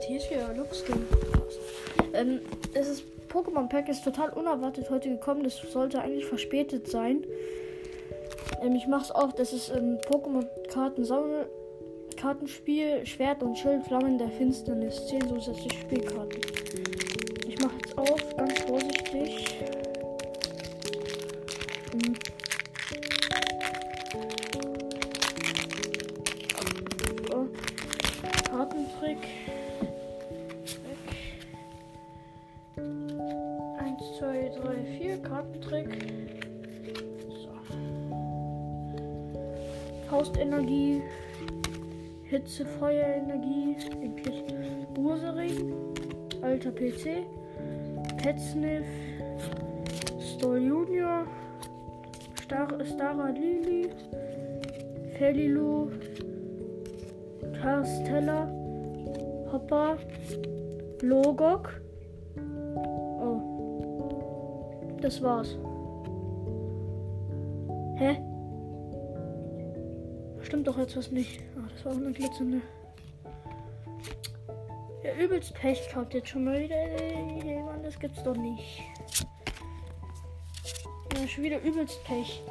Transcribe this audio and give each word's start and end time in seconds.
Halt, 0.00 0.08
hier 0.08 0.16
ist 0.16 0.30
wieder 0.30 0.54
Luxskin. 0.54 1.06
Ähm, 2.14 2.40
es 2.72 2.88
ist 2.88 3.04
Pokémon 3.28 3.68
Pack 3.68 3.88
ist 3.88 4.02
total 4.02 4.30
unerwartet 4.30 4.88
heute 4.90 5.10
gekommen. 5.10 5.44
Das 5.44 5.56
sollte 5.56 6.00
eigentlich 6.00 6.24
verspätet 6.24 6.88
sein. 6.88 7.24
Ähm, 8.62 8.74
ich 8.76 8.86
mache 8.86 9.04
es 9.04 9.10
auch. 9.10 9.32
Das 9.32 9.52
ist 9.52 9.70
ähm, 9.70 9.98
Pokémon 10.08 10.46
Karten 10.68 11.04
Sammel 11.04 11.50
Kartenspiel 12.16 13.04
Schwert 13.04 13.42
und 13.42 13.58
Schild 13.58 13.84
Flammen 13.84 14.16
der 14.18 14.30
Finsternis. 14.30 15.06
10 15.06 15.28
zusätzliche 15.28 15.78
Spielkarten. 15.80 16.40
Ich 17.46 17.58
mache 17.60 17.74
jetzt 17.76 17.98
auf, 17.98 18.36
ganz 18.36 18.58
vorsichtig. 18.60 19.60
Hm. 21.92 22.14
So. 27.28 27.48
Kartentrick. 28.50 29.18
Kartentrick. 35.40 35.88
So. 37.28 37.50
Faustenergie. 40.08 41.02
Hitze, 42.24 42.66
Feuerenergie. 42.66 43.76
Endlich 44.02 44.44
Ursering. 44.98 45.72
Alter 46.42 46.70
PC. 46.72 47.24
Petsniff. 48.18 48.86
Stoll 50.20 50.60
Junior. 50.60 51.26
Star 52.42 52.68
Stara 52.84 53.30
Lili. 53.30 53.90
Felilu. 55.16 55.90
Carstella. 57.62 58.46
Hopper. 59.50 59.98
Logok. 61.02 61.80
Das 65.00 65.22
war's. 65.22 65.56
Hä? 67.96 68.20
Stimmt 70.42 70.66
doch 70.66 70.76
jetzt 70.78 70.96
was 70.96 71.10
nicht. 71.10 71.40
Ah, 71.56 71.68
das 71.72 71.84
war 71.84 71.92
auch 71.92 71.96
eine 71.96 72.12
glitzernde. 72.12 72.60
Ja, 75.02 75.14
übelst 75.14 75.54
Pech 75.54 75.88
gehabt 75.88 76.12
jetzt 76.12 76.28
schon 76.28 76.44
mal 76.44 76.60
wieder. 76.60 76.76
Ey, 76.76 77.62
Mann, 77.62 77.82
das 77.82 77.98
gibt's 77.98 78.22
doch 78.22 78.36
nicht. 78.36 78.82
Ja, 81.16 81.26
schon 81.26 81.44
wieder 81.44 81.62
übelst 81.62 82.04
Pech. 82.04 82.42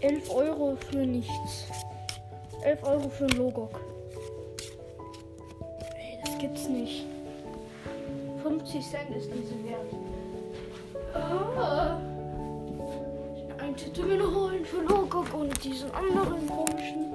11 0.00 0.30
Euro 0.30 0.76
für 0.76 1.04
nichts. 1.04 1.66
11 2.62 2.82
Euro 2.84 3.08
für 3.10 3.26
Logok. 3.26 3.78
Ey, 5.96 6.18
das 6.24 6.38
gibt's 6.38 6.68
nicht. 6.68 7.04
50 8.68 8.90
Cent 8.90 9.16
ist 9.16 9.30
diese 9.32 9.64
wert. 9.64 9.94
Ah. 11.14 11.98
Ein 13.58 13.74
noch 14.18 14.34
holen 14.34 14.64
für 14.64 14.82
Logok 14.82 15.32
und 15.32 15.64
diesen 15.64 15.90
anderen 15.92 16.46
komischen. 16.46 17.06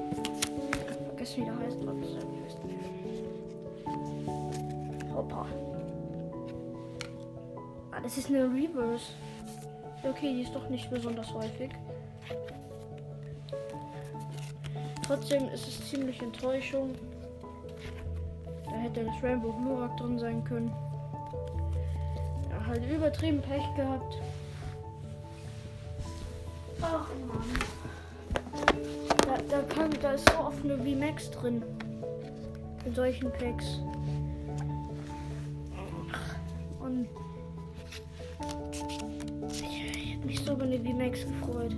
Vergessen 1.05 1.41
wie 1.41 1.45
der 1.45 1.59
heißt. 1.59 1.77
was 1.85 1.95
das 2.01 2.09
ist. 2.47 2.57
Hoppa. 5.13 5.45
Ah, 7.91 7.99
das 8.01 8.17
ist 8.17 8.29
eine 8.29 8.45
Reverse. 8.45 9.05
Okay, 10.03 10.33
die 10.33 10.41
ist 10.41 10.55
doch 10.55 10.67
nicht 10.69 10.89
besonders 10.89 11.31
häufig. 11.35 11.69
Trotzdem 15.05 15.49
ist 15.49 15.67
es 15.67 15.87
ziemlich 15.87 16.19
Enttäuschung. 16.19 16.95
Da 18.65 18.71
hätte 18.71 19.03
das 19.05 19.21
Rainbow 19.21 19.53
Glurak 19.53 19.95
drin 19.97 20.17
sein 20.17 20.43
können. 20.43 20.73
Halt 22.73 22.89
übertrieben 22.89 23.39
Pech 23.39 23.61
gehabt. 23.75 24.17
Ach 26.81 27.07
man. 27.27 27.43
Da, 29.27 29.37
da, 29.47 29.61
kann, 29.61 29.91
da 30.01 30.13
ist 30.13 30.27
so 30.27 30.39
oft 30.39 30.63
eine 30.63 30.79
VMAX 30.79 31.29
drin. 31.29 31.61
In 32.83 32.95
solchen 32.95 33.31
Packs. 33.31 33.79
Und 36.79 37.07
ich, 39.51 39.61
ich 39.61 40.15
hätte 40.15 40.25
mich 40.25 40.43
so 40.43 40.53
über 40.53 40.63
eine 40.63 40.79
VMAX 40.79 41.27
gefreut. 41.27 41.75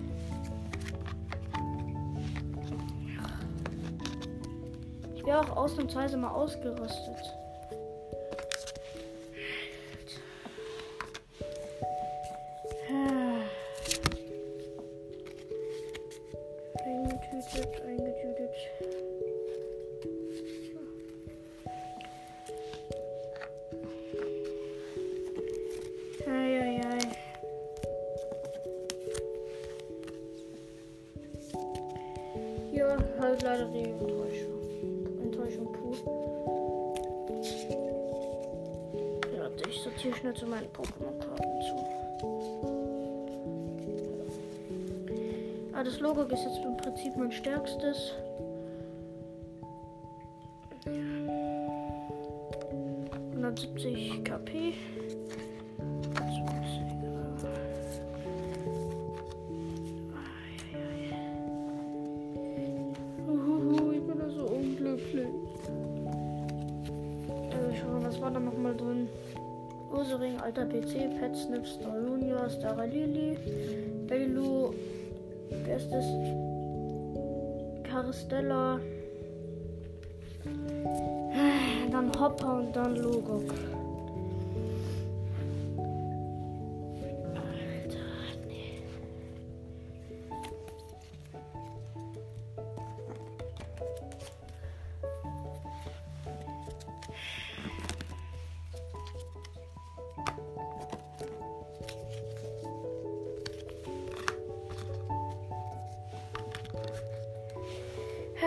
Ich 5.13 5.25
wäre 5.25 5.41
auch 5.41 5.57
ausnahmsweise 5.57 6.15
mal 6.15 6.29
ausgerüstet. 6.29 7.35
Eingetütet, 17.31 17.81
eingetütet. 17.81 18.55
Eieiei. 26.27 26.99
Ja, 32.71 32.97
halt 33.19 33.41
leider 33.41 33.65
die 33.65 33.83
Enttäuschung. 33.83 34.61
Enttäuschung 35.23 35.71
pur. 35.73 35.95
Ja, 39.35 39.49
ich 39.67 39.81
sortiere 39.81 40.15
schnell 40.15 40.33
zu 40.35 40.45
meinen 40.45 40.67
Pokémon-Karten 40.71 41.61
zu. 41.61 42.04
Ah, 45.77 45.83
das 45.83 45.99
Logo 45.99 46.21
ist 46.21 46.41
jetzt 46.41 46.63
im 46.63 46.77
Prinzip 46.77 47.17
mein 47.17 47.33
stärkstes. 47.33 48.13
Ja. 50.85 50.93
170 53.33 54.23
KP. 54.23 54.73
20er. 56.13 56.55
Eieiei. 60.71 61.19
Uhuhu, 63.27 63.91
ich 63.91 64.07
bin 64.07 64.17
da 64.17 64.29
so 64.29 64.45
unglücklich. 64.45 65.27
Schauen, 67.81 68.05
was 68.05 68.21
war 68.21 68.31
da 68.31 68.39
nochmal 68.39 68.77
drin? 68.77 69.09
Ursering, 69.91 70.39
alter 70.39 70.65
PC, 70.67 71.19
Pet 71.19 71.35
Snip, 71.35 71.67
Star 71.67 71.99
Junior, 71.99 72.49
Star 72.49 72.87
Lily, 72.87 73.37
Bailu, 74.07 74.73
wer 75.49 75.77
ist 75.77 75.89
das? 75.91 76.05
Carstella. 77.83 78.79
Dann 81.91 82.11
Hopper 82.19 82.57
und 82.57 82.75
dann 82.75 82.95
Logok. 82.95 83.53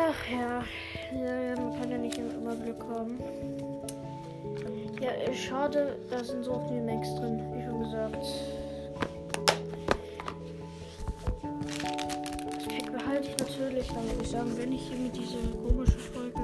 Ach 0.00 0.30
ja. 0.30 0.62
ja, 1.12 1.60
man 1.60 1.80
kann 1.80 1.90
ja 1.90 1.98
nicht 1.98 2.18
immer 2.18 2.54
Glück 2.54 2.84
haben. 2.88 3.18
Ja, 5.00 5.10
schade, 5.34 5.98
da 6.10 6.22
sind 6.22 6.44
so 6.44 6.62
viele 6.68 6.82
Max 6.82 7.14
drin, 7.16 7.40
wie 7.52 7.62
schon 7.64 7.80
gesagt. 7.80 8.16
Das 12.54 12.64
Pack 12.64 12.92
behalte 12.92 13.28
ich 13.28 13.38
natürlich, 13.38 13.88
dann 13.88 14.04
würde 14.04 14.22
ich 14.22 14.28
sagen, 14.28 14.52
wenn 14.56 14.72
ich 14.72 14.90
irgendwie 14.90 15.18
diese 15.18 15.38
komische 15.62 15.98
Folge 15.98 16.38